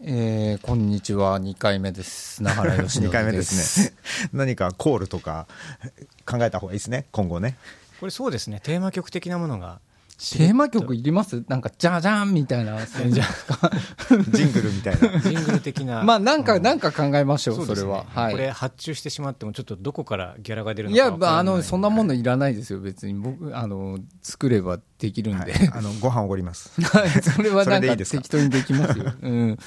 [0.00, 2.40] えー、こんにちは、2回目です。
[2.40, 3.92] 那原義2信回目ですね。
[4.32, 5.48] 何かコールとか
[6.24, 7.56] 考えた方がいいですね、今後ね。
[7.98, 9.80] これそうですねテーマ曲的なものが
[10.18, 11.44] テーマ曲いります？
[11.46, 12.84] なんか、じゃじゃんみたいな。
[12.84, 13.24] じゃ
[14.30, 15.20] ジングルみたいな。
[15.20, 18.04] ジングル的な まあ、なんか、うんなんか考えましょう、それは。
[18.08, 18.32] はい。
[18.32, 23.14] これ発注してしまってもちょっとどこからギャラが出るいや、のかいまあ、あの、そんなものいらないですよ、別に。
[23.14, 25.52] 僕、あの、作ればできるんで。
[25.52, 26.72] はい、あのご飯おごります。
[26.82, 29.12] はい、それはなんか適当にできますよ。
[29.22, 29.58] うん。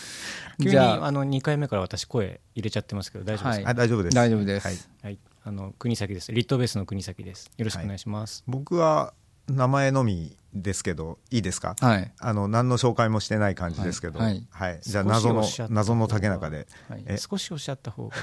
[0.59, 4.15] 急にじゃあ、あの2回目から私声入れちゃってますけど大丈夫ですか、あ大丈夫です。
[4.15, 4.67] 大丈夫です。
[4.67, 9.13] はいはい、あの国崎ですリットベースの国崎ですよろしくお願いします、僕は
[9.47, 11.75] 名前のみですけど、いいですか？
[11.79, 12.13] はい。
[12.19, 14.37] あの何の紹介もしてない感じですけど、ははい。
[14.37, 14.79] い。
[14.81, 17.03] じゃあ謎の謎の竹中で、はい。
[17.05, 17.17] え？
[17.17, 18.15] 少しおっしゃった方が。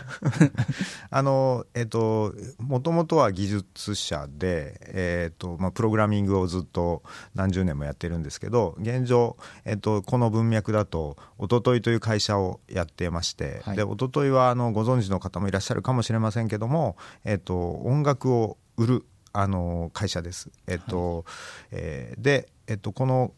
[1.11, 7.03] あのえっともともとは技術者で、えっとまあ、プログラミングをずっと
[7.35, 13.77] 何十年もやってるんですけど現状、えっと、この文脈だとおとといという会社をやってまして、はい。
[13.77, 19.05] でおとといはあのご存知の方もいらっしゃるかもしれませんけども、えっと、音楽を売る
[19.41, 20.51] あの会社です。
[20.67, 21.25] えっと
[21.71, 23.33] えーで、えっと、この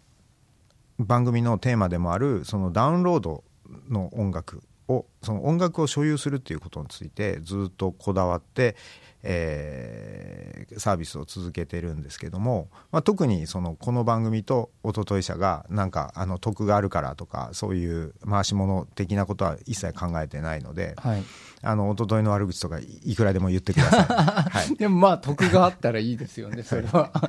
[0.98, 3.44] 番組のテーマでもあるそのダウンロード
[3.90, 8.76] の音楽をその音楽を所有するっていうことについてずっとこだわって、
[9.22, 21.22] えーサービスを続けてるんですけども、まあ、特にそのこの番組とおととい社がなんかあの得があるからとかそういう回し物的なことは一切考えてないのではい。
[21.62, 24.04] あのおとといの悪口とかいいくらでも言ってください。
[24.08, 27.10] はいでもまあ、得があったらいいですよね、それは。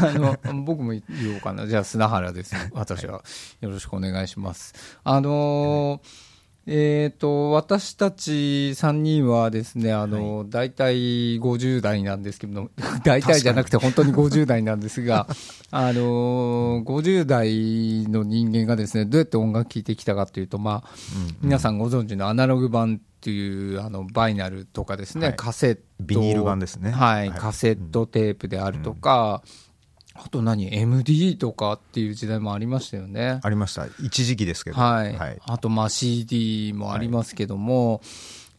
[0.00, 1.02] あの、僕も言
[1.34, 1.66] おうかな。
[1.66, 2.54] じゃあ、砂原です。
[2.72, 3.22] 私は。
[3.60, 4.74] よろしくお願いします。
[5.04, 6.33] あのー
[6.66, 8.30] えっ、と、私たち
[8.74, 12.70] 3人はですね、あの、大体50代なんですけど、
[13.04, 15.26] 大体じゃなくて本当に50代なんですが、
[15.70, 20.90] あのー50代の人間がですね、どうやって音楽聴いてきたかというと、まあ、
[21.42, 25.36] 皆さんご存知のアナログ版っていう、あの、バイナルとかですね、はい。
[25.36, 25.82] カセット。
[26.00, 26.90] ビニール版ですね。
[26.90, 27.38] はい、はい。
[27.38, 29.42] カセットテープであるとか、
[30.14, 33.40] あと何、MD とかっていう時代もありましたよね。
[33.42, 33.86] ありました。
[34.00, 35.12] 一時期ですけど、はい。
[35.16, 35.38] はい。
[35.44, 38.00] あと、まあ CD もありますけども、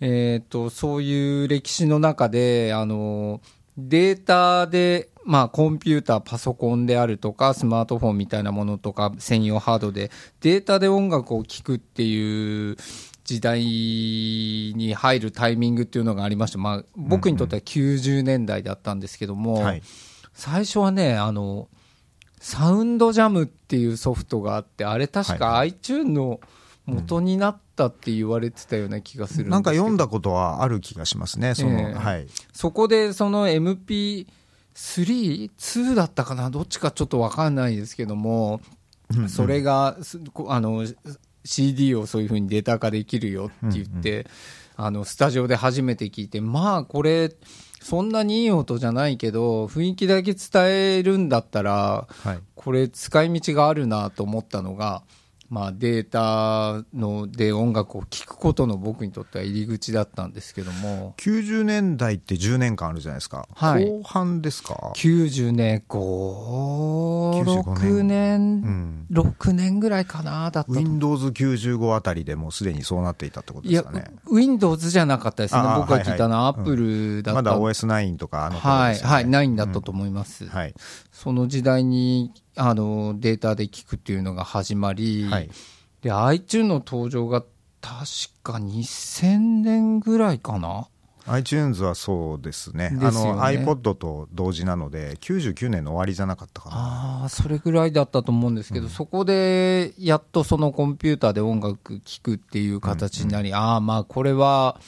[0.01, 3.41] えっ、と、そういう歴史の中で、あの、
[3.77, 10.11] データで、まあコンピューター、パソコンであるとか、スマートフォンみたいなものとか、専用ハードで、
[10.41, 12.75] データで音楽を聴くっていう
[13.23, 19.81] 時代に入るタイミングっていうのがありまして、まあ僕にとっては90年代だったんですけども、はい
[20.35, 21.69] 最初はね、あの、
[22.40, 26.40] サウンドジャムっていうソフトがあって、あれ確かは iTune の
[26.85, 29.51] 元になったって言われてたような気がするんですけど。
[29.51, 31.94] なんか読んだことはある気がしますね、その、ええ。
[31.94, 32.28] はい。
[32.53, 34.28] そこでその MP3、
[34.75, 38.62] 2だったかな、どっちかちょっとわかんないですけども、
[39.29, 39.97] それが、
[40.47, 40.85] あの、
[41.46, 44.28] CD をそういうふうにデータ化できるよって言って、
[44.75, 47.31] あの、スタジオで初めて聞いて、まあこれ、
[47.85, 52.40] そんなにいい音じゃないけど、雰囲気だけ伝えるんだったら、はい。
[52.56, 55.03] これ使い道があるなと思ったのが、
[55.50, 61.13] まあ、データので音楽を聴くことの僕にとっては入り口だったんですけども。
[61.17, 63.47] 90年代って10年間あるじゃないですか。
[63.53, 63.85] はい。
[63.85, 69.07] 後半ですか？90年5 95 6年うん。
[69.11, 69.75] 6年。
[69.79, 70.73] ぐらいかなだったと。
[70.73, 74.05] Windows95 あたりでもうすでにそうなっていたってことですかね。
[74.31, 76.63] Windows じゃなかったですね僕が聞いたのははいはい。
[76.63, 79.13] Apple だった、まだ OS9 とかあの頃はい、ですよね。
[79.13, 80.73] はい、9だったと思います、はい。
[81.11, 85.49] その時代にあのデータで聞くっていうのが始まり、はい。
[86.01, 87.41] で iTune の登場が
[87.81, 88.05] 確
[88.43, 90.88] か2000年ぐらいかな
[91.27, 92.91] ？iTunes はそうですね。
[92.91, 96.75] ですよねあの iPod と同時なので、99年の終わりじゃなかったかな。
[96.75, 104.79] ああそれぐらいだったと思うんですけど、そこでやっとそのコンピューターで音楽聴くっていう形になり、ああまあこれは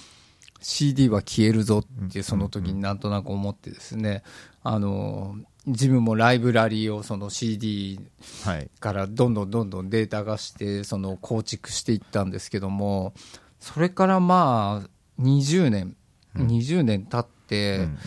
[0.62, 4.24] CD は消えるぞってその時になんとなく思ってですね、
[4.64, 8.00] あの自分もライブラリーをその CD
[8.44, 8.70] はい。
[8.80, 13.14] からどんどんどんどんデータ化してその構築していったんですけども
[13.60, 14.90] それからまあ
[15.22, 15.96] 20年、
[16.36, 17.98] 20年経って、うんうん。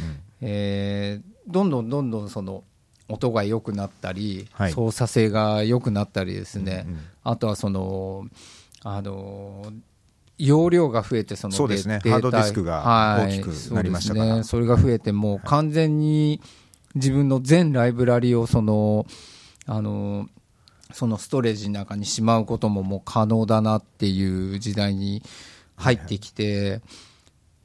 [0.40, 2.62] えーどんどんどんどんその
[3.08, 4.72] 音が良くなったり、はい。
[4.72, 8.24] 操作性が良くなったりですね、うんうんあとはその
[8.82, 9.70] あの
[10.38, 12.00] 容量が増えてそのそうですね。
[12.02, 13.40] デハードディスクがはい。
[13.40, 14.26] 大きくなりましたから。
[14.26, 16.40] そうですね、それが増えてもう完全に
[16.94, 19.06] 自分の全ライブラリをその
[19.66, 20.28] あの
[20.92, 25.22] そのストレージの中にしまうことももう可能だなっていう時代に
[25.76, 26.80] 入ってきて、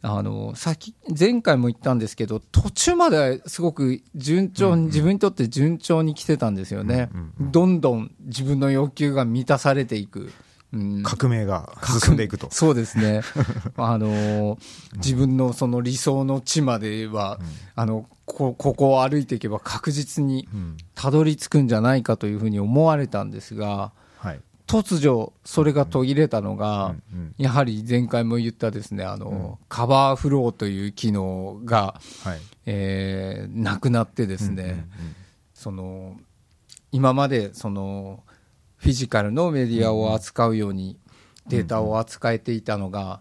[0.04, 10.20] あの先前回も言ったんですけど途中まですごく順調に、自分にとって順調に来てたんですよね、どんどん自分の要求が満たされていく。
[10.20, 10.34] うん
[11.04, 12.48] 革命が進んでいくと。
[12.52, 13.22] そうですね。
[13.78, 14.58] あの、
[14.98, 17.40] 自分のその理想の地までは、
[17.76, 24.40] あの、こここを歩いていけば確実にうんたどり着くんじゃないかというふうに思われたんですが、はい。
[24.68, 32.40] 突如それが途切れたのが、うんうんやはり前回も言ったですね、あの、カバーフローという機能が、はい。
[32.66, 34.86] えーなくなってですね、うんうんうん
[35.54, 36.18] その
[36.92, 38.24] 今までその
[38.86, 41.00] フィジカルのメディアを扱うように
[41.48, 43.20] データを扱えていたのが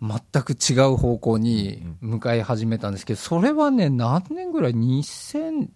[0.00, 5.66] 全く違う方向に向かい始めたんですけどそれはね何年ぐらい？2000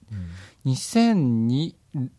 [0.67, 1.75] 2002違う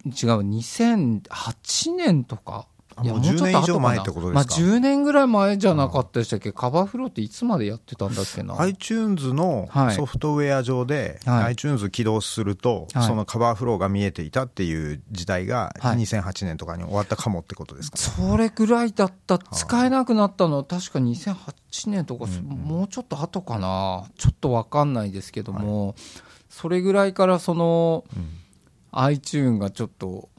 [0.05, 2.67] 2008年とか？
[3.03, 4.61] いやあもう10年以上前ってことですか？
[4.61, 8.59] まあ、10年ぐらい前じゃなかったでしたっけカバーフローっていつまでやってたんだっけな。
[8.61, 9.95] iTunes のはい。
[9.95, 11.43] ソフトウェア上で、はい。
[11.55, 13.07] iTunes 起動すると、はい。
[13.07, 15.97] そのカバーフローが見えていたっていう時代がはい。
[15.97, 20.57] 2008年とかに終わったかもってことですか、それぐらいだった、使えなくなったの。
[20.57, 25.95] は確か2008年とか、もうちょっと後かな、ちょっと分かんないですけども、
[26.49, 28.05] それぐらいからその、
[28.93, 30.29] iTune がちょっと、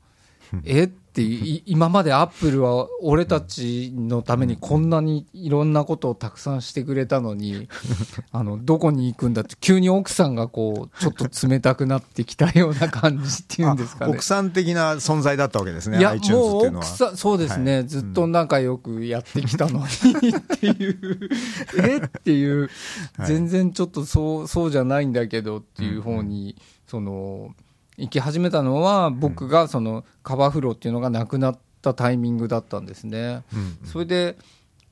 [0.64, 7.69] え ってい今までアップルは俺たちのためにこんなにいろんなことをたくさんしてくれたのに、
[8.33, 14.13] あのどこに行くんだって、急に奥さんがこうちょっと冷たくなってきたような感じっていうんですかね。
[14.13, 14.25] あ奥。
[14.25, 21.31] さん的な存在だったわけですねいや、もう奥さん、そうですね、はいずっと仲良くやってきたのにっていう、
[21.83, 21.97] え？
[21.99, 22.69] っていう、
[23.17, 23.27] はい。
[23.29, 27.55] 全然ちょっとそうそうじゃないんだけどっていう方に、その
[27.99, 33.43] 行き始めたのは、僕がそのカバーフローっていうのがなくなったタイミングだったんですね。
[33.53, 34.37] うんそれで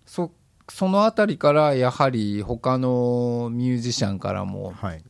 [0.07, 0.33] そ
[0.71, 5.03] そのあたりからやはり他のミュージシャンからもはい。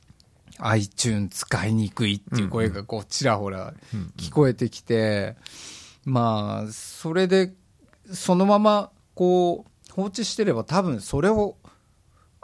[0.59, 3.75] iTune 使いにくいっていう声がこうちらほら
[4.17, 5.37] 聞こえてきて、
[6.05, 7.53] まあそれで
[8.13, 11.57] そのままこう放置してれば多分それを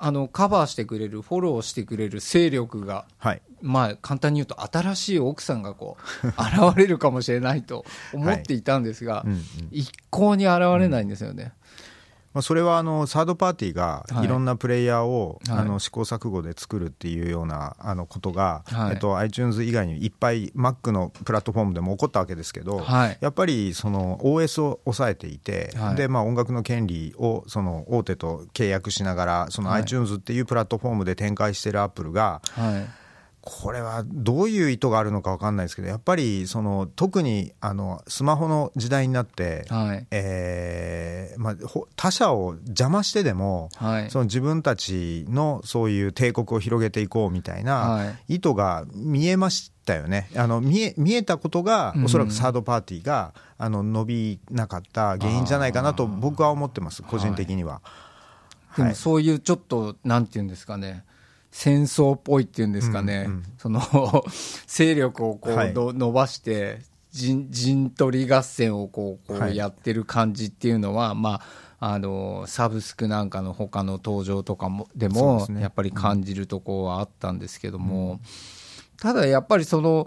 [0.03, 3.43] あのカバーしてくれるフォローしてくれる勢力がはい。
[3.61, 9.43] まあ簡単に言うと新しい奥さんがこう現れるかもしれないと思っていたんですが、うんうん。
[9.71, 11.53] 一向に現れないんですよね。
[12.33, 14.25] まあ、それはあのサードパーティーがはい。
[14.25, 15.59] いろんなプレイヤーを、はい。
[15.59, 18.93] あの試行錯誤で作るっていうようなあのことが、はい。
[18.93, 23.19] えっと、iTunes 以外にいっぱい Mac のプラットフォームでも起こったわけですけど、はい。
[23.21, 25.97] やっぱりその OS を抑えていて、はい。
[25.97, 29.81] でまあ、音楽の権利をその大手と契約しながらそのはい。
[29.83, 33.00] iTunes っていうプラットフォームで展開しているアップルが、はい
[33.43, 40.07] これはどういう意図があるのか分かんないですけどやっぱりその特にあのスマホの時代になって、はい。
[40.11, 44.11] えーまあ、ほ他者を邪魔してでも、はい。
[44.11, 52.05] その自分たちのそういう帝国を広げていこうみたいはな意図が見えましたよね、あの見え見えたことがうん。
[52.05, 57.81] おそらくサードパーティーが、あの伸びなかった原因じゃないかなと僕は思ってます、個人的には。
[58.77, 58.95] でもはい。
[58.95, 61.05] そういうちょっと、なんていうんですかね、
[61.51, 63.45] 戦争っぽいっていうんですかね、うんうん。
[63.59, 63.81] その
[64.67, 65.75] 勢力をこう、はい。
[65.75, 66.81] ど伸ばして
[67.11, 69.53] 陣、陣取り合戦をこうこはい。
[69.53, 71.41] うやってる感じっていうのは、ま
[71.79, 75.63] あ、あのサブスクなんかの他の登場とかもでもね。
[75.63, 78.21] やっぱり感じるところはあったんですけども、
[78.99, 80.07] ただやっぱりその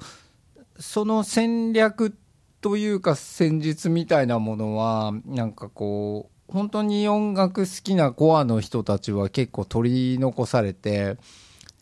[0.80, 2.16] その戦略
[2.62, 11.18] というか戦術みたいなものはなんかこう本当に音楽好きなコアの人たちは結構取り残されて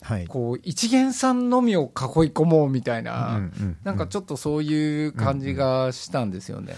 [0.00, 1.88] はいこう一元さんのみを囲い
[2.32, 6.74] 込もうみたいな、うんうんなんかちょっとそういう感じがしたんですよね。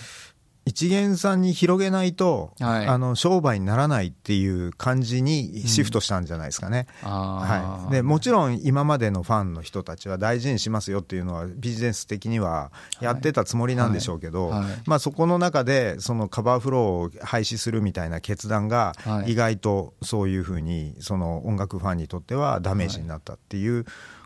[0.66, 2.86] 一元さんに広げないと、はい。
[2.86, 6.86] あの商売にならないっていう感じにシフトしたんじゃないですかね。
[7.02, 7.84] あー。
[7.84, 14.64] はい、でもちろん今までのファンの人たちは大事にしますよっていうのはビジネス的にはやってたつもりなんでしょうけど、はい。
[14.64, 14.72] はい。
[14.86, 19.32] まあ、そこの中でそのカバーフローを廃止するみたいな決断がはい。
[19.32, 23.84] 意外とそういうふうにその音楽ファンにとってはダメージになったっていう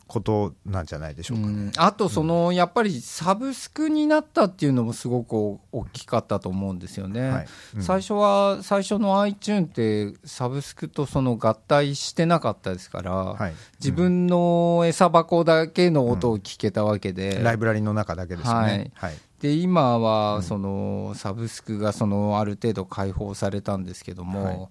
[0.09, 1.47] ことなんじゃないでしょうか。
[1.47, 1.73] うん。
[1.77, 7.29] あとその、やっぱりサブスクになったっていうのもすごく大きかったと思うんですよね。
[7.29, 7.47] はい。
[7.77, 7.83] うん。
[7.83, 13.53] 最初は最初の iTune ってサブスクとその合体してなかったですから、はい。
[13.79, 18.91] 自分の餌箱だけの音を聞けたわけで、ライブラリの中だけですよね。
[18.95, 19.15] はい。
[19.43, 24.69] で今はそのサブスクがそのある程度開放されたんですけども、はい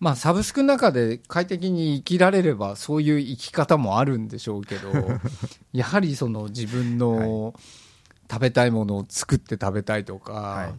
[0.00, 4.90] まあ、サブスクの中で快適に生きられればそういう生き方もあるんでしょうけど
[5.72, 7.54] やはりその自分の
[8.30, 10.74] 食べたいものを作って食べたいとか、はい。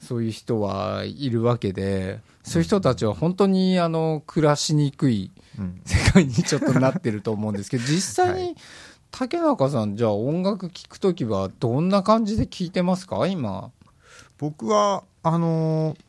[0.00, 5.80] そういう人はいるわけでそういう人たちは本当にあの暮らしにくいうん。
[5.84, 8.56] 世界にちょっとなってると思うんですけど 実際はに
[9.10, 13.70] 竹中さんじゃあ音楽聴くときはどんな感じで聴いてますか今？
[14.38, 16.07] 僕はあのー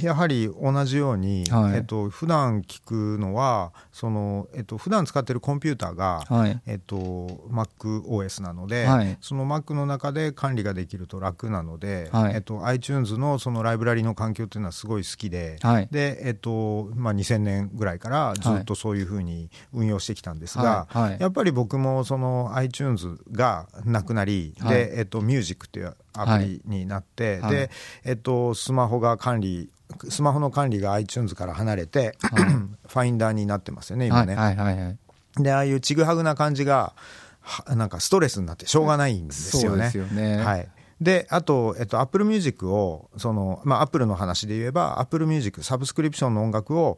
[0.00, 1.76] やはり同じように、はい。
[1.76, 6.60] えっと普段聞くのはその、えっと普段使ってるコンピューターが、はい。
[6.66, 9.18] えっと MacOS なので、はい。
[9.20, 12.34] その Mac の中で管理ができると楽なので、はい。
[12.34, 15.88] えっと iTunes のそのライブラリの環境っていうのはすごい好きで、はい。
[15.90, 21.10] でえっとまあ、2000年ぐらいからずっとそういうふうに運用してきたんですが、はい。
[21.10, 21.20] はい。
[21.20, 24.74] やっぱり僕もその iTunes がなくなり、はい。
[24.74, 27.50] でえっと、Music っていうアプリになって、はい。
[27.52, 27.70] で
[28.04, 29.70] えっと、スマホが管理
[30.08, 32.16] スマホの管理が iTunes から離れて、
[32.86, 34.98] ファインダーになってますよね今ね、はいはいはいはい。
[35.42, 36.94] でああいうちぐはぐな感じが
[37.40, 39.90] はなんかストレスになってしょうがないんですよね。
[39.94, 40.38] よね。
[40.38, 40.68] はい。
[41.00, 46.96] であと、えっと、Apple Music をその、まあ、Apple の話で言えば Apple Music サブスクリプションの音楽を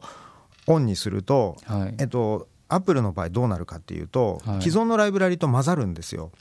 [0.67, 1.95] オンにすると、はい。
[1.99, 4.61] えっと、Apple の場合どうなるかっていうと、はい。
[4.61, 6.31] 既存のライブラリと混ざるんですよ。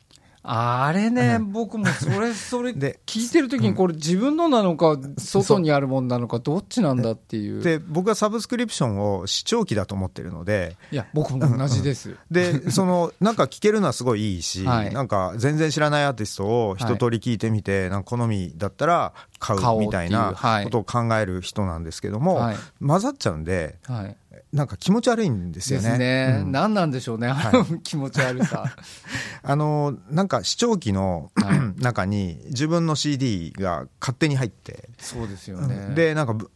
[0.46, 7.62] あれね、僕もそれ、それ で聞いてるときに、これ、自分のなのか、外にあるもんなのか、どっちなんだっていう。
[7.62, 10.76] で僕はサブスクリプションを視聴器だと思ってるので。
[10.92, 12.16] いや、僕も同じです。
[12.30, 14.92] でそのなんか聴けるのはすごいいいし、はい。
[14.92, 19.14] なんか全然知らないアーティストを一通り聞いてみて、なんか好みだったら
[19.46, 20.34] 買ううみたいな
[20.64, 24.16] ことを考える人なんですけども、はい混ざっちゃうんではい。
[24.52, 25.90] なんか気持ち悪いんですでよね。
[25.90, 26.38] すね。
[26.42, 28.64] うん何なんでしょうね、あの気持ち悪さ。
[29.42, 36.50] あのなんか視聴器の、はい 中に自分の CD が勝手に入って、そうですよね。、でなんかぶ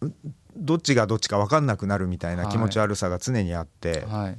[0.57, 4.37] どっちがどっちか分かんなくなるみたいな気持ち悪さが常にあって、はい。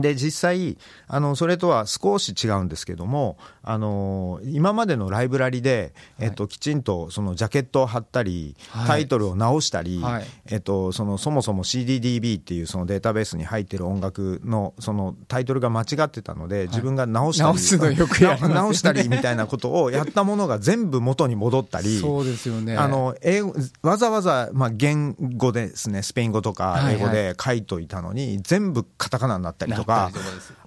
[0.00, 8.86] で実際あのそれとは少し違うんですけどもあの今までのライブラリで、えっと、きちんとそのジャケットを貼ったり、はい。
[8.86, 10.24] タイトルを直したり、はい。
[10.46, 21.98] えっと、そのそもそも CDDB っていうそのデータベースに入ってる音楽のそのタイトルが間違ってたので、自分が直したり直すのよくや直したりみたいなことをやったものが全部元に戻ったり。
[21.98, 22.76] そうですよね。
[22.76, 26.02] あの英語わざわざ、まあ、言語ですね。
[26.02, 30.10] スペイン語とか英語で書いといたのに、全部カタカナになったりとなかか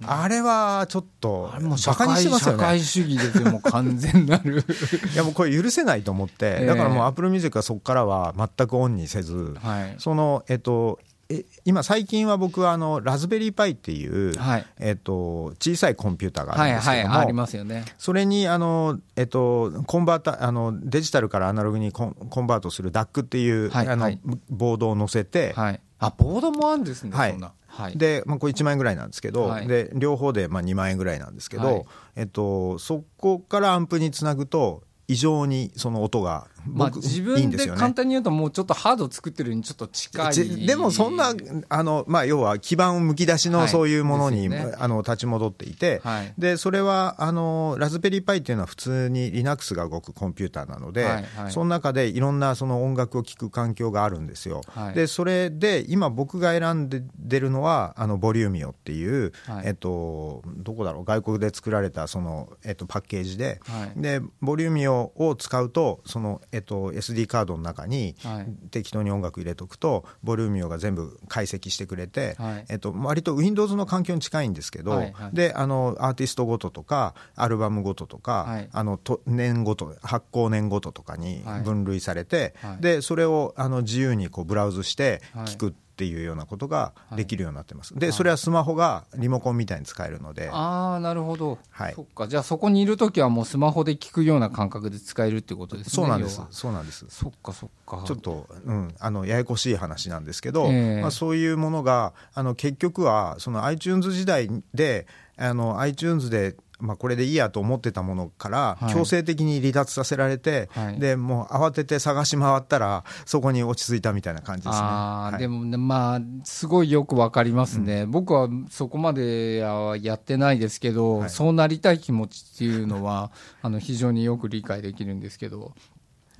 [0.04, 4.64] あれはちょっとあれもう社バカにしてますよね会主義ですよ、もう完全なる。
[5.14, 9.94] いやもうこれ許せないと思って、ええだからもうアップルミュージックはそこからは全くオンにせず、はい。
[9.98, 10.98] そのえっと
[11.32, 17.84] え今最近は僕はあのラズベリーパイっていう、はいえっと、小さいコンピューターがあるんですけども、ありますよね。
[17.98, 25.80] それにあの、えっと、コンバータあのデジタルからアナログにコンコンバートする DAC っていう、あのはいはいボードを載せて、はい。
[26.02, 27.52] あ、ボードもあるんですね、はいそんな。
[27.68, 27.96] はい。
[27.96, 31.84] で、まあ、これ1万円ぐらいなんですけど、はいで両方でまあ2万円ぐらいなんですけど、はい
[32.16, 37.66] えっと、そこからアンプにつなぐと異常にその音がまあ、僕、自分で。
[37.68, 40.32] 簡単に言うと、もうちょっとハード作ってるにちょっと近い。
[40.32, 41.32] ちでもそんな
[41.68, 43.62] あの、まあ、要は基盤むき出しはい。
[43.62, 44.76] のそういうものに、ですよね。
[44.78, 46.34] あの立ち戻っていて、はい。
[46.38, 51.52] でそれはあのラズベリーパイっていうのは普通に Linux が動くコンピューターなので、はいはい。
[51.52, 54.62] その中でいろんなその音楽を聴く環境があるんですよ。
[54.68, 54.94] はい。
[54.94, 59.68] でそれで今僕が選んで出るのはあのボリューミオっていう、はい。
[59.68, 64.00] えっと、どこだろう外国で作られたその、えっと、パッケージで,、はい。
[64.00, 68.68] でボリューミオを使うとその、えっと、SD カードの中にはい。
[68.70, 72.64] 適当に音楽入れとくとボリューミオが全部解析してくれて、はい。
[72.68, 78.68] えっと、割と Windows の環境に近いんですけど、であのアーティストごととかアルバムごととか、はい。
[78.72, 81.60] あのと年ごと発行年ごととかにはい。
[81.62, 82.82] 分類されて、はい。
[82.82, 85.46] でそれをあの自由にこうブラウズしてはい。
[85.46, 91.58] 聞くっていうようなことができるようになってます、でそれはスマホがリモコンみたいに使えるので、ああ、なるほど。
[91.70, 91.94] はい。
[91.94, 92.28] そっか。
[92.28, 95.92] じゃあそこにいるときはもうスマホで聞くような感覚で使えるってことですね。
[95.92, 96.40] そうなんです。
[96.50, 97.06] そうなんです。
[97.08, 98.04] そっかそっか。
[98.06, 101.00] ちょっと、うん、あのややこしい話なんですけど、ええ。
[101.02, 105.06] まあ、そういうものがあの結局はその iTunes 時代で
[105.36, 108.92] あの iTunes で、まあ、これでいいやと思ってたものからはい。
[108.92, 110.98] 強制的に離脱させられて、はい。
[110.98, 114.82] でもう慌てて探し回ったらそこに落ち着いたみたいな感じですね。
[114.82, 115.38] はい。
[115.38, 121.30] でもね、まあ、すごいよくわかりますね、僕はそこまではやってないですけど、はい。
[121.30, 123.30] そうなりたい気持ちっていうのは、
[123.62, 125.72] あの非常によく理解できるんですけど、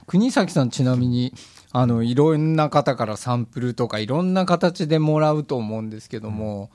[0.09, 1.33] 国崎さん、ちなみに
[1.71, 6.71] あのいろんな方からサンプルとか、いろんな形でもらうと思うんですけども、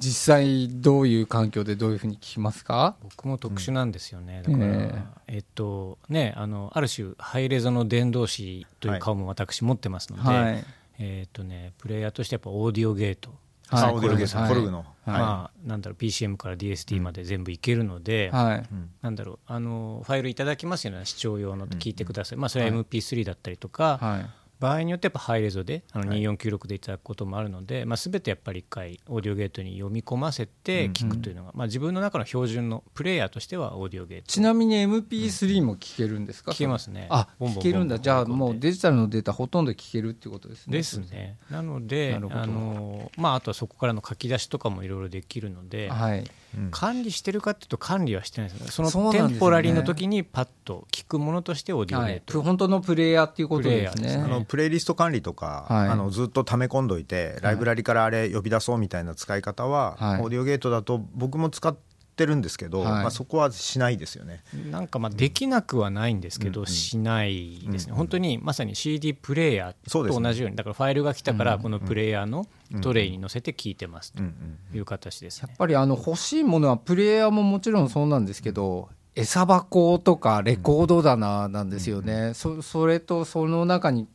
[0.00, 2.96] 実際、どういう環境でどういうふうに聞きますか？
[3.02, 10.64] 僕も特殊なんですよね、だから、ええっとね、あのある種、ハイレゾの伝道師という顔も私、持ってますので、はい。
[10.98, 13.30] えっとね、プレイヤーとしてやっぱオーディオゲート、
[13.68, 13.82] はい。
[13.84, 14.48] あオーディオゲートはい。
[14.48, 14.86] コルグの、はい。
[15.06, 18.62] まあ、なんだろう、PCM から DST まで全部いけるので、はい。
[19.02, 21.04] なんだろうあのファイルいただきますよね。
[21.04, 24.30] 視聴用の聞いてください、まあ、それは MP3 だったりとか、はい
[24.60, 34.26] 場合によってやっぱハイレゾであの2496でいただくこともあるので、まあ、全てやっぱり一回オーディオゲートに読み込ませて聞くというのが、まあ、自分の中の標準のプレイヤーとしてはオーディオゲート。
[34.26, 37.06] ちなみに MP3 も聞けるんですか、聞けますね。
[37.08, 37.98] あボ聞けるんだ。
[37.98, 40.76] じゃあもうデジタルのデータほとんど聞けるっていうことですね。
[40.76, 41.38] ですね。
[41.50, 46.24] なのであの、まあ、あとはそこからの書き出しとかもいろいろできるので、はい。
[46.70, 48.62] 管理してるかっていうと管理はしてないです。
[48.62, 55.88] ねそのテンポラリーの時にパッと聞くものとしてオーディオはい、ゲート、本当のプレイヤーっていうことですねプレイリスト管理とか、はい。
[55.90, 60.22] あのずっと溜め込んどいて、ライブラリからあれ呼び出そうみたいな使い方は、はい。
[60.22, 61.72] オーディオゲートだと僕も使っ
[62.16, 62.90] てるんですけど、はい。
[62.90, 64.42] まあ、そこはしないですよね。
[64.72, 72.44] なんかまあできなくはないんですけど、うんしないですね、うん本当にまさに CD プレイヤーと同じように、だからファイルが来たから、このプレイヤーの
[72.82, 75.46] トレイに載せて聞いてますとうんうんいう形ですね。
[75.46, 75.56] やっ。
[75.58, 84.08] ぱりあの欲しいものはプレイヤーももちろんそうなんですけど餌箱とかレコード棚なんですよね、そそれとその中に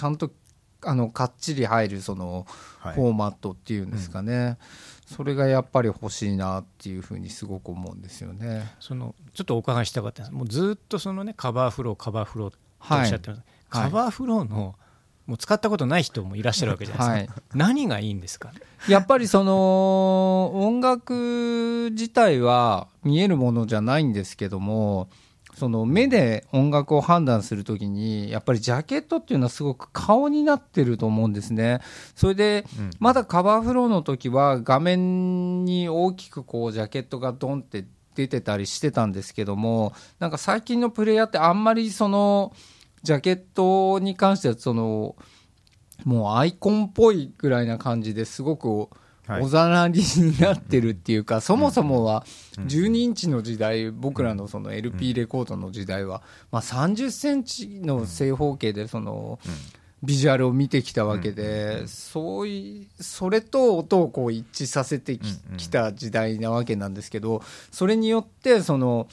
[0.00, 0.30] ちゃんと
[0.82, 2.46] あのかっちり入るその
[2.78, 2.94] はい。
[2.94, 4.56] フォーマットっていうんですかね、
[5.04, 8.72] それがやっぱり欲しいなっていうふうにすごく思うんですよね。
[8.80, 10.34] そのちょっとお伺いしたかったんです。
[10.34, 12.56] もうずっとそのねカバーフローカバーフローと
[12.90, 13.38] おっしゃってます、
[13.68, 13.90] はい。
[13.90, 14.74] カバーフローの
[15.26, 18.50] もう使ったことない人もいらっしゃるわけじゃないですか、何がいいんですか？
[18.88, 25.10] やっぱりその音楽自体は見えるものじゃないんですけども
[25.60, 31.82] その目で音楽を判断するときにやっぱりジャケットっていうのはすごく顔になってると思うんですね。
[32.14, 42.54] それでうんまだカバーフローの時は画面に大きくこうジャケットがドンって出てたりしてたんですけどもなんか最近のプレイヤーってあんまりその
[43.02, 45.14] ジャケットに関してはその
[46.04, 48.88] もうアイコンっぽいぐらいな感じですごくはい
[49.40, 52.24] おざなりになってるっていうか、そもそもは
[52.58, 59.38] 12インチの時代、僕らのその LP レコードの時代は、まあ、30センチの正方形でその
[60.02, 69.08] ビジュアルを見てきたわけで、そういうそれと音をこう一致させてききた時代なわけなんですけど、それによってその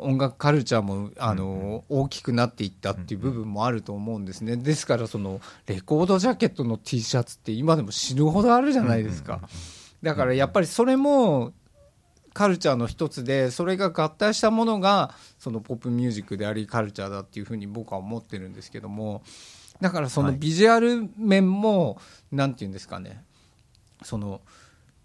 [0.00, 4.56] 音楽カルチャーもあの、大きくなっていったっていう部分もあると思うんですね。
[4.56, 9.40] ですからそのレコードジャケットの T シャツって今でも死ぬほどあるじゃないですか。
[10.02, 11.52] だからやっぱりそれも
[12.34, 19.22] カルチャーの一つでそれが合体したものがそのポップミュージックでありカルチャーだっていうふうに僕は思ってるんですけども。
[19.80, 22.00] だからそのビジュアル面も
[22.32, 23.22] なんて言うんですかね。
[24.02, 24.40] その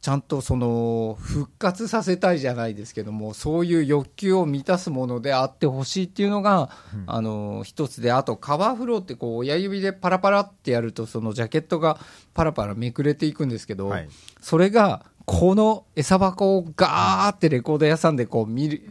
[0.03, 6.71] ちゃんとその復活させたいじゃないですけどもそういう欲求を満たすものであってほしいっていうのが、
[7.07, 11.97] あの一つであとカバーフローってこう親指でパラパラってやるとそのジャケットが
[12.33, 14.09] パラパラめくれていくんですけど、はい。
[14.41, 18.81] それがこの餌箱をガーってレコード屋さんでこう見る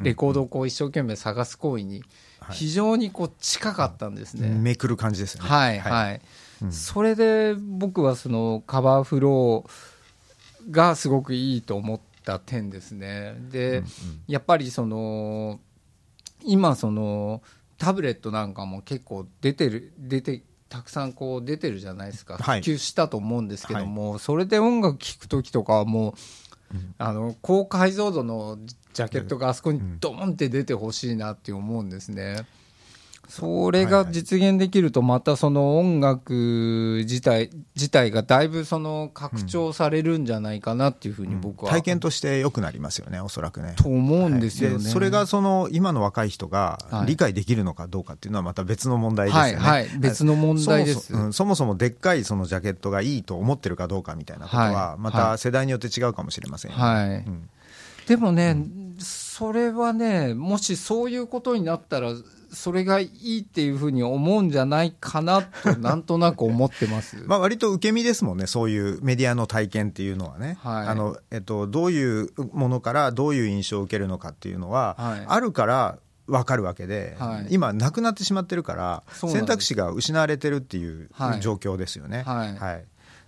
[0.00, 2.02] レコードをこう一生懸命探す行為に
[2.50, 4.48] 非常にこう近かったんですね。
[4.48, 5.50] めくる感じですよね。
[5.50, 6.20] はいはい、
[6.70, 9.91] それで僕はそのカバーフロー
[10.70, 13.34] がすごくいいと思った点ですね。
[13.50, 13.82] で、
[14.28, 15.60] やっぱりその
[16.44, 17.42] 今その
[17.78, 22.62] タブレットなんかも結構出てる出てたくさんこう出てるじゃないですか、はい。
[22.62, 26.14] 普及したと思うんですけども、それで音楽聴く時とかはもう、
[26.96, 28.58] あの高解像度の
[28.94, 32.46] ジャケットがあそこにドーンって出てほしいなって思うんですね。
[33.28, 43.74] それが実現できると、またその音楽自体自体がだいぶその拡張されるんじゃないかなっていうふうに僕は、体験として良くなりますよね、おそらくね。
[43.76, 44.76] と思うんですよね。
[44.76, 44.84] はい。
[44.84, 47.06] それがその今の若い人がはい。
[47.06, 49.54] 理解できるのかどうかっていうのはまた別の問題ですよね。
[49.56, 49.98] はいはい。
[49.98, 51.12] 別の問題です。
[51.12, 55.00] そもそ,、うん、そもそもでっかいそのジャケットがいいと思ってるかどうかみたいなことははい。
[55.00, 55.12] まはい。
[55.12, 57.08] た世代によって違うかもしれませんはい。
[57.08, 57.48] うん。
[58.06, 58.56] でもね、
[58.98, 62.12] それはね、もしそういうことになったら、
[62.52, 67.16] それがいいっていうふうに思うんじゃないかなと、 なんとなく思ってます。
[67.26, 70.86] まあ、割と受け身ですもんね、そういうメディアの体験っていうのはね、はい。
[70.88, 75.24] あのえっと、どういうものからどういう印象を受けるのかっていうのは、はい。
[75.26, 77.46] あるから分かるわけで、はい。
[77.50, 81.40] 今、なくなってしまってるから、選択肢が失われてるっていうはい。
[81.40, 82.22] 状況ですよね。
[82.26, 82.56] はい。
[82.56, 82.84] はい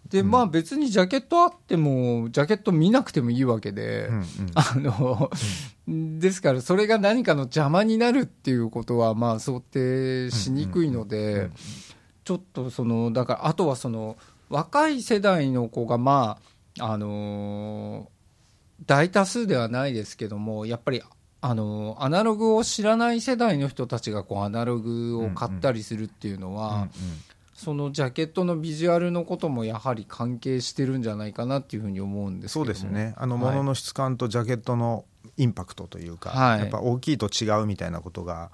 [0.09, 4.25] で、まあ別にジャケットあっても、ジャケット見なくてもいいわけで、うんうん。
[4.55, 5.31] あの、
[5.89, 11.51] ですからそれが何かの邪魔になるっていうことは、まあ想定しにくいので、
[12.25, 14.17] ちょっとその、だからあとはその、
[14.51, 16.39] 若い世代の子が、ま
[16.79, 18.11] あ、あの
[18.85, 21.03] 大多数ではないですけども、やっぱり、
[21.41, 26.89] あのアナログを知らない世代の人たちがこうアナログを買ったりするっていうのは、うんうん
[27.55, 35.05] そのジャケットのビジュアルのこともやはり関係してるんじゃないかなっていうふうに思うんですけそうですよね、あのはい物の質感とジャケットの
[35.37, 36.61] インパクトというか、はい。
[36.61, 38.51] やっぱ大きいと違うみたいなことが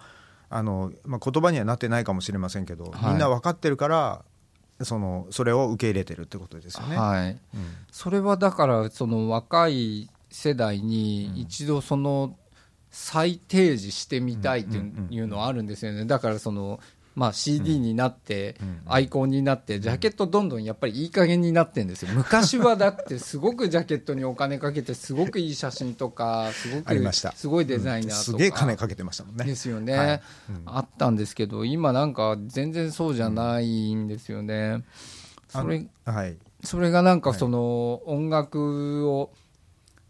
[0.49, 3.11] あの、まあ、言葉にはなってないかもしれませんけど、はい。
[3.11, 4.25] みんな分かってるから
[4.83, 6.97] そのそれを受け入れてるってことですよね。
[6.97, 7.39] はい、うん。
[7.91, 12.37] それはだからその若い世代に一度その
[12.91, 16.05] 再提示してみたいっていうのはあるんですよね。
[16.07, 16.81] だからその
[17.15, 22.11] まあ CD になってアイコンになってジャケットどんどんやっぱりいい加減になってんですよ。
[22.15, 28.23] 昔はだってすごくジャケットにお金かけてすごくいい写真とかすごくすごいデザイナーとか。
[28.23, 29.45] すげえ金かけてましたもんね。
[29.45, 30.23] ですよね、はい。
[30.67, 34.85] あったんですけど今なんか全然そうじゃないんですよね、
[35.49, 39.31] それはい、それがなんかその音楽を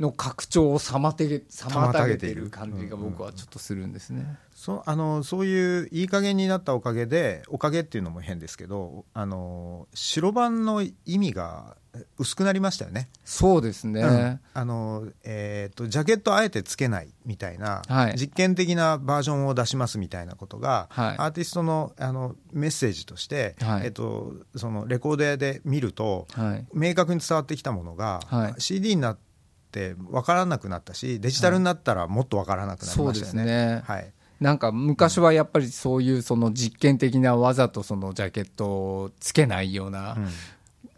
[0.01, 4.39] の拡張を妨げ妨げている感じが僕はちょっとするんですね。
[4.55, 11.77] そあのそういういい加減になったおかげでおかげっていうのも変ですけどあの白番の意味が
[12.19, 13.11] 薄くなりましたよね。
[13.25, 14.01] そうですね。
[14.01, 26.67] うんあのえーとジャケットあえてつけないみたいな、はい実験的なバージョンを出しますみたいなことが、はいアーティストのあのメッセージとして、はいえっとそのレコード屋で見ると、はい。
[26.73, 29.30] 明確に伝わってきたものが、はい CD になって
[29.73, 33.41] 分からなくなったしデジタルになったらもっと分からなくなりましたよね。
[33.43, 33.83] すね。
[33.85, 34.13] はい。
[34.41, 40.17] なんか昔はやっぱりそういうその実験的なわざとそのジャケットをつけないような、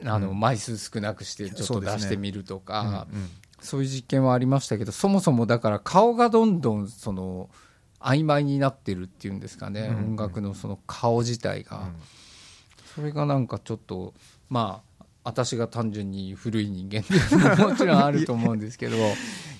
[0.04, 3.30] あの枚数少なくしてちょっと出してみるとか、うんうん
[3.62, 7.48] そういう実験はありましたけどそもそもだから顔がどんどんその
[8.00, 11.88] 曖昧になってるっていうんですかね、うん音楽のその顔自体が、
[12.94, 14.14] それがなんかちょっと
[14.50, 14.91] まあ
[15.24, 18.96] 私が単純に古い人間っていうのももちろんあると思うんですけど。
[18.96, 19.00] い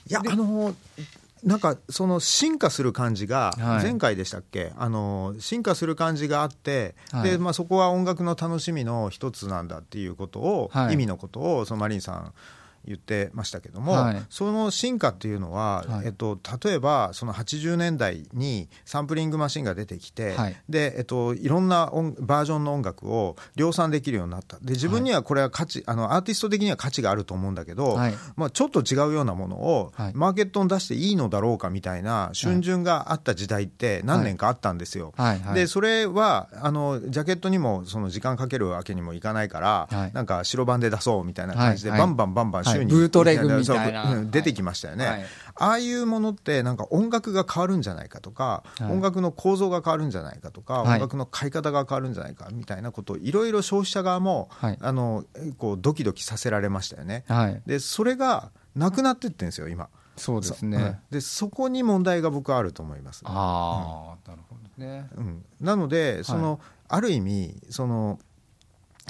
[0.09, 0.75] やあの
[1.44, 3.83] なんかその進化する感じがはい。
[3.83, 7.31] 前回でしたっけ、あの進化する感じがあって、はい。
[7.31, 10.94] でまあ、そこは音楽の楽しみの一つなんだっていうことを、はい。
[10.94, 12.33] 意味のことをそのマリンさん
[12.85, 14.23] 言ってましたけども、はい。
[14.29, 16.07] その進化っていうのは、はい。
[16.07, 20.57] えっと、例えばその80年代にサンプリングマシンが出てきて、はい。
[20.68, 24.59] でえっと、いろんな音バージョンの音楽を量産できるようになった。
[24.59, 28.14] で自分にはこれは価値、あのアーティスト的には価値があると思うんだけど、はい。
[28.37, 30.12] まあ、ちょっと違うようなものをはい。
[30.14, 35.12] マーケットに出していいのだろうかみたいな春巡があった時代って何年かあったんですよ。
[35.55, 40.12] でそれはあのジャケットにもその時間かけるわけにもいかないから、はい。
[40.12, 42.87] なんか白番で出そうみたいな感じで、バンバンバンバンはい。
[42.87, 44.05] ブートレグみたいな。
[44.07, 45.25] そううん出てきましたよね、はい。
[45.57, 48.93] ああいうものってなんか音楽が変わるんじゃないかとか、はい。
[48.93, 50.95] 音楽の構造が変わるんじゃないかとか、はい。
[50.95, 54.79] 音楽の買い方が変わるんじゃないかみたいなことをいろいろ消費者側も、はい。
[54.81, 55.25] あの
[55.59, 57.25] こうドキドキさせられましたよね。
[57.29, 57.63] はい。
[57.67, 59.89] でそれがなくなってってんですよ今。
[60.17, 60.71] そうですうん。
[60.71, 65.09] ねでそこに問題が僕はあると思います、ああなるほどね。
[65.17, 68.19] うん、なのでその、ある意味その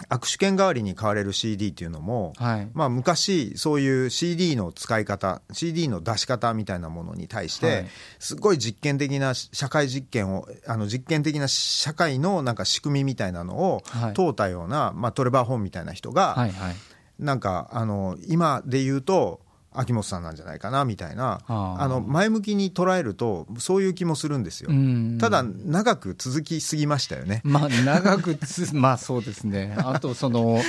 [0.09, 2.71] 握手券代わりに買われる CD っていうのも、はい。
[2.73, 7.87] まあ、昔そういう CD の使い方 CD の出し方みたいなものに対して、はい。
[8.19, 14.15] すごい実験的な社会実験をあの実験的な社会のなんか仕組みみたいなのをはい。
[14.15, 16.77] 問うたような、まあ、トレバー・ホーンみたいな人が、はいはい。
[17.19, 19.41] なんかあの今で言うと
[19.75, 24.71] 秋元さんなんじゃないかなみたいなあの前向きに捉えるとそういう気もするんですよ。
[24.71, 25.19] うん。
[25.19, 27.41] ただ長く続きすぎましたよね。
[27.45, 29.77] まあ長くつ まあそうですね。
[29.79, 30.63] あとそのはい。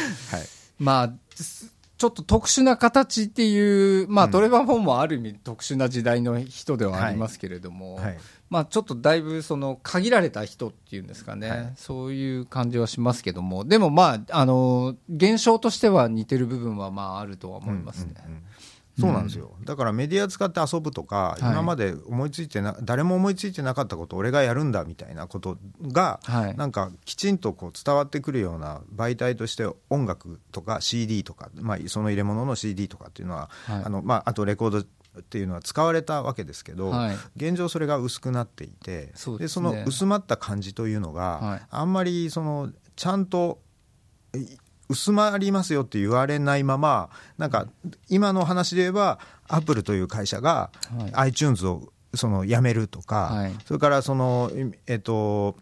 [0.80, 4.32] まあすちょっと特殊な形っていう、まあ、うん。
[4.32, 8.18] トレバー・フォンもある意味特殊な時代の人ではありますけれども、はい。
[8.50, 11.74] まあ、ちょっとだいぶその限られた人っていうんですかね、はい。
[11.78, 18.16] そういう感じはしますけども、でもまあ、あの現象としては似てる部分はまああるとは思いますね。
[18.18, 18.44] うんうんうん
[19.00, 21.52] そうなんですよ、だからメディア使って遊ぶとか、はい。
[21.52, 26.56] 今まで思いついてな誰も思いついてなかったことを俺がやるんだみたいなことが、はい。
[26.56, 33.84] なんかきちんとこう伝わってくるような媒体として音楽とか CD とか、まあ、その入れ物の CD とかっていうのは、はい。
[33.84, 37.18] あのまあ、あとレコードっていうのは使われたわけですけど、はい。
[37.36, 39.70] 現状それが薄くなっていてそうですね。
[39.70, 41.62] その薄まった感じというのが、はい。
[41.70, 43.60] あんまりそのちゃんと
[44.36, 44.58] い
[44.90, 47.68] 薄まりますよって言われないままなんか
[48.10, 51.12] 今の話で言えばアップルという会社がはい。
[51.32, 53.56] iTunes をそのやめるとか、はい。
[53.66, 54.52] それからその
[54.88, 55.56] えっと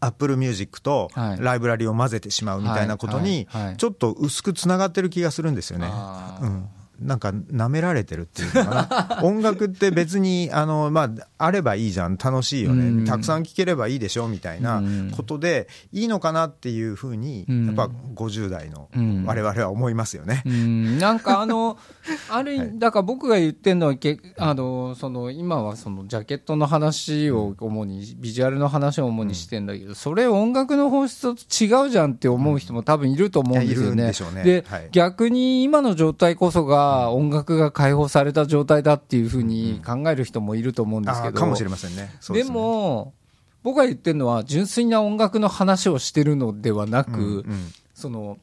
[0.00, 1.38] アップルミュージックとはい。
[1.40, 3.62] ライブラリを混ぜてしまうみたいなことにはい。
[3.62, 3.66] はい。
[3.70, 3.76] はい。
[3.78, 5.88] ちょっと薄くつながってる気がするんですよね。
[5.90, 6.44] あー。
[6.44, 6.68] うん
[7.02, 9.20] なんか舐められてるっていうのかな。
[9.24, 12.16] 音楽って別にあの、まあ、あればいいじゃん。
[12.16, 13.04] 楽しいよね、うん。
[13.04, 14.82] たくさん聴ければいいでしょみたいな
[15.16, 17.66] ことでいいのかなっていうふうに、うん。
[17.66, 19.24] やっぱ50代のうん。
[19.24, 20.42] 我々は思いますよね。
[20.44, 20.98] うん。
[20.98, 21.78] なんかあの、
[22.30, 34.12] あるだから僕が言ってるのはけあの、その今はそのジャケットの話を主に、ビジュアルの話を主にしてんだけど、それ音楽の本質と違うじゃんって思う人も多分いると思うんですよね。
[34.32, 34.44] ね。
[34.44, 34.88] で、はい。
[34.90, 42.14] 逆に今の状態こそが音楽が解放された状態だっていうふうに考える人もいると思うんですけど、かもしれませんね。
[42.20, 43.14] そうですも、
[43.62, 47.72] 僕が言ってるのは純粋な音楽の話をしてるのではなく、うんうん。
[47.94, 48.38] その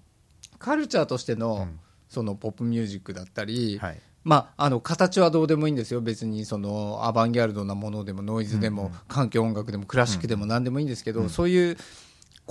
[0.57, 1.79] カルチャーとしての,、うん。
[2.07, 3.97] そのポップミュージックだったり、はい。
[4.23, 6.01] まあ、あの形はどうでもいいんですよ。
[6.01, 11.77] 別にそのアバンギャルドなものでもノイズでも、環境音楽でもクラシックでも何でもいいんですけど、そういう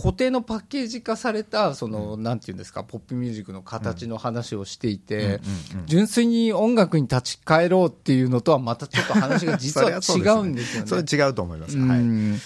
[0.01, 5.39] 固定のパッケージ化されたその、なんていうんですかポップミュージックの形の話をしていて、うんうんうん
[5.87, 10.89] 純粋に音楽に立ち返ろうっていうのとはまたちょっと話が実は それ違うんですよね。
[10.89, 11.89] それ違うと思います、うん。
[11.89, 11.99] はい。
[11.99, 12.41] うん。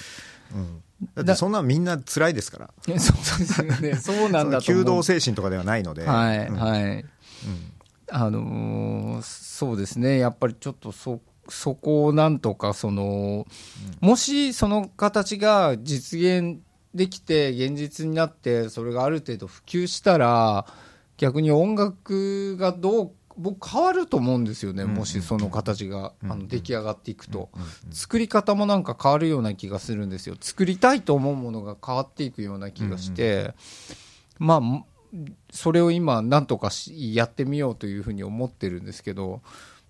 [1.17, 2.71] だってそんなみんな辛いですから。
[2.99, 3.97] そうですよね。
[4.01, 4.61] そうなんだ。
[4.61, 6.57] 弓道精神とかではないので、はい、うん。
[6.57, 7.05] はい。
[8.11, 13.47] あのーそうですね、やっぱりちょっとそ、そこをなんとか、その、
[14.01, 16.59] もしその形が実現
[16.95, 20.67] できて、現実になって、それがある程度普及したら、
[21.17, 27.51] 逆に音楽がどう、僕変わると思うんですよね、もしその形が、あの出来上がっていくと、
[27.91, 30.37] 作り方もなんか変わるような気がするんですよ。
[30.39, 33.55] 作りたいと思うものが変わっていくような気がして、
[34.39, 34.87] まあも
[35.51, 39.43] それを今なんとかしやってみようというふうに思ってるんですけど、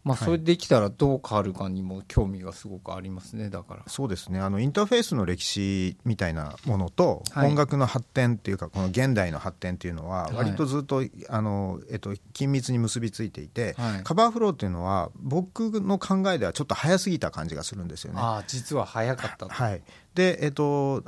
[0.05, 3.83] まあ、それできたらどう変わるかにも興味がすごくありますねだから。
[3.87, 4.41] そうですね。
[4.41, 7.51] あのインターフェースの歴史みたいなものと、はい。
[7.51, 10.35] 音楽の発展っていうかこの現代の発展っていうのははい。
[10.35, 14.03] 割とずっと、あのえっと、緊密に結びついていて、はい。
[14.03, 18.21] カバーフローっていうのは僕の考えではちょっと早すぎた感じがするんですよね。
[18.21, 19.49] ああ実は早かったと。
[19.51, 19.83] はい、
[20.15, 21.05] でえっと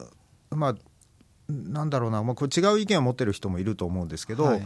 [0.50, 0.74] まあ
[1.48, 4.62] なんだろうな、まあ、これ違う意見を持ってる人もいると思うんですけど、はい。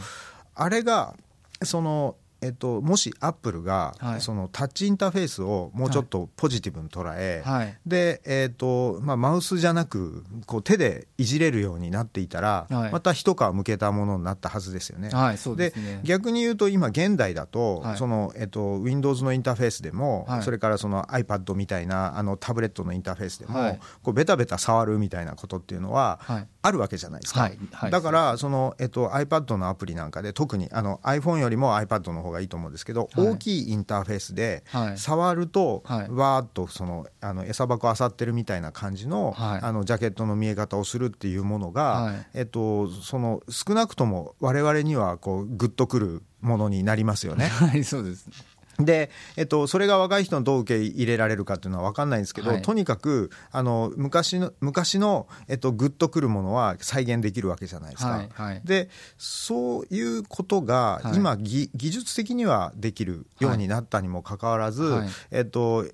[0.54, 1.14] あれが
[1.62, 4.20] その、えっと、もしアップルが、はい。
[4.20, 7.76] そのタッチインターフェースをもうちょっとポジティブに捉え、はい。
[7.86, 12.92] で、えーとまあ、マウスじゃなくこう手でいじれるようになっていたら、はい。
[12.92, 15.10] また一皮むけたものになったはずですよね。
[15.10, 16.00] はいそうですね。
[16.04, 17.96] 逆に言うと今現代だと,、はい。
[17.96, 20.42] そのえっと Windows のインターフェースでも、はい。
[20.42, 23.80] それからその iPad みたいなあのタブレットのインターフェースでも、はい。
[24.02, 26.46] こうベタベタ触るみたいなことっていうのは、はい。
[26.62, 27.58] あるわけじゃないですか、はい。
[27.72, 27.90] はい。
[27.90, 33.26] だからその、えっと、iPad のアプリなんかで特にあの iPhone よりも iPad の方がいいと思うんですけど、はい。
[33.28, 34.98] 大きいインターフェースではい。
[34.98, 36.10] 触ると、はい。
[36.10, 39.60] わーっとそのあの餌箱あさってるみたいな感じの,、はい。
[39.62, 42.26] あのジャケットの見え方をするっていうものが、はい。
[42.34, 47.46] えっと、その少なくとも我々にはこうグッとくるものになりますよね。
[47.46, 48.32] はいそうですね
[48.78, 52.62] で、えっと、それが若い人のどう受け入れられるかっていうのは分かんないんですけど、はい。
[52.62, 58.10] とにかくあの昔の昔の、えっと、グッとくるものは再現できるわけじゃないですか。
[58.10, 58.60] はいはい。
[58.64, 61.16] でそういうことがはい。
[61.16, 65.08] 今、ぎ技術的にはできるようになったにもかかわらず、はい。
[65.32, 65.84] えっと、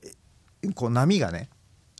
[0.74, 1.48] こう波がね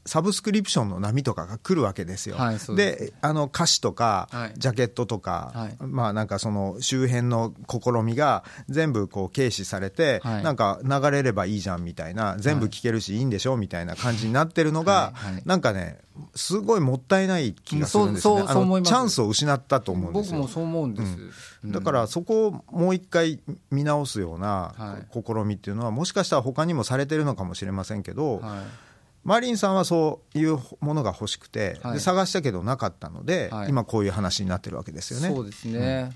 [0.07, 2.37] サブスクリプションの波とかが来るわけですよ。
[2.37, 2.75] はいです。
[2.75, 4.53] であの歌詞とか、はい。
[4.57, 5.77] ジャケットとか、はい。
[5.81, 10.43] まあなんかその周辺の試みが全部こう軽視されて、はい。
[10.43, 15.33] なんか流れればいいじゃんみたいな全部聞けるしいいんでしょみたいな感じになってるのが、はい。
[15.35, 15.43] はい。
[15.47, 15.99] なんかね
[16.35, 18.43] すごいもったいない気がするんですよね。
[18.83, 20.39] チャンスを失ったと思うんですよ。
[20.39, 21.17] 僕もそう思うんです、
[21.65, 21.73] うん。
[21.73, 23.41] だからそこをもう一回
[23.71, 25.23] 見直すようなはい。
[25.25, 28.84] 試みっていうのはもしかしたら他にもされてるのかもしれませんけど、はい
[29.25, 31.95] マリンさんはそういうものが欲しくて、はい。
[31.95, 33.71] で探したけどなかったので、はい。
[33.71, 35.35] 今こういう話になってるわけですよね。
[35.35, 36.13] そうですね、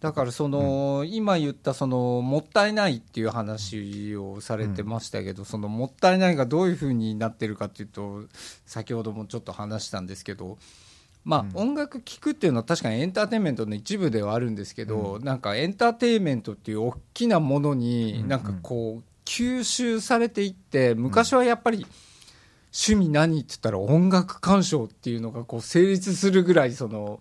[0.00, 8.24] だからその、今言ったそのもったいないっていう話をされてましたけど、そのもったいないがどういうふうになってるかっていうと
[8.66, 10.58] 先ほどもちょっと話したんですけど
[11.24, 21.86] まあ、音楽聴くっていうのは確かにエンターテインメントの一部ではあるんですけど、なんかエンターテインメントっていう大きなものになんかこう吸収されていって昔はやっぱり
[22.72, 27.20] 趣味何って言ったら音楽鑑賞っていうのがこう成立するぐらいその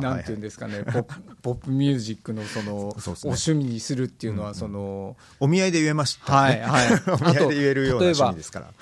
[0.00, 6.38] なんていうんですかね、ポップ ポップミュージックのそのお趣味にするっていうのはその、お見合いで言えました、ね。
[6.38, 8.72] はいはい お見合いで言えるような趣味ですから。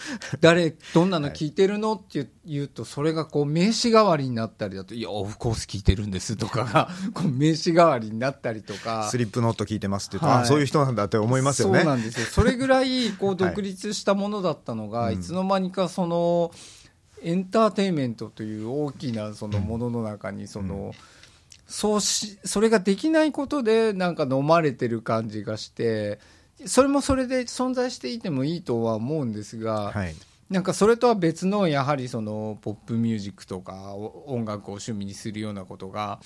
[0.40, 2.22] 誰どんなの聞いてるのって言
[2.58, 9.08] うとそれがこう名刺代わりになったりだと「いやオフコース聞いてるんです」とかが こう名刺代わりになったりとか。
[9.10, 10.42] スリップノート聞いてますって言うと、はい。
[10.44, 11.80] あそういう人なんだって思いますよね。
[11.80, 12.26] そうなんですよ。
[12.26, 16.52] それぐらいこう独立したものだったのが、い、つの間にかその
[17.22, 20.94] エンターテインメントという大きなそのものの中にその、
[21.66, 26.20] そうしそれができないことでなんか飲まれてる感じがして
[26.64, 30.14] それもそれで存在していてもいいとは思うんですが、はい。
[30.50, 36.20] なんかそれとは別のやはりそのポップミュージックとかお音楽を趣味にするようなことが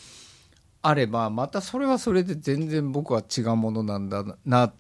[0.83, 4.73] あればまたそれはそれで全然僕は違うものなんだな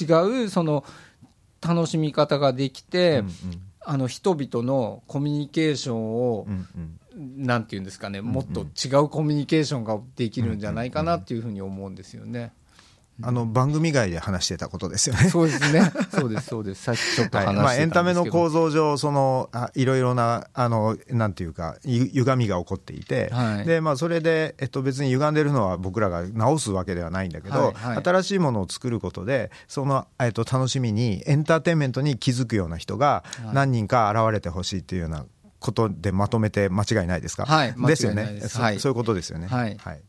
[0.00, 0.04] 違
[0.44, 0.84] うその
[1.62, 3.30] 楽しみ方ができて、うん
[3.86, 6.98] あの人々のコミュニケーションを、うんうん
[7.36, 12.52] なんていうんですかねもっと違うコミュニケーションができるんじゃないかなっていうふうに思うんですよね。
[13.22, 15.28] あの番組外で話してたことですよね。
[15.28, 15.92] そうですね。
[16.10, 16.82] そうです、そうです。
[16.82, 17.54] さっきちょっと話してたんですけど、はい。
[17.56, 23.64] まあ、エンタメの構造上、そのあいろいろなあのなんていうかゆ歪みが起こっていて、はい。
[23.64, 28.02] でまあ、それで、えっと、別に歪んでるのは僕らが直すわけではないんだけど、はいはい。
[28.02, 33.54] 新しいものを作ることでその、えっと、楽しみにエンターテインメントに気づくような人がはい。
[33.54, 35.24] 何人か現れてほしいっていうような
[35.60, 38.40] ことでまとめて間違いないですか、はいですよね。
[38.54, 38.74] はい。
[38.74, 39.46] そそういうことですよね。
[39.46, 39.76] はい。
[39.78, 40.02] はい